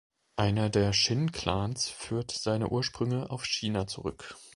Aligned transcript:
Einer 0.35 0.71
der 0.71 0.93
Shin-Clans 0.93 1.87
führt 1.89 2.31
seine 2.31 2.69
Ursprünge 2.69 3.29
auf 3.29 3.45
China 3.45 3.85
zurück. 3.85 4.35